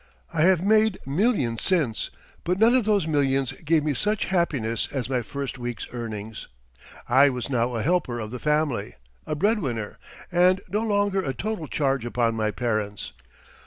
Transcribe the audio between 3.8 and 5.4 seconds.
me such happiness as my